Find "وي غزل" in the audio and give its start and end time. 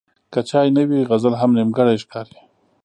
0.89-1.33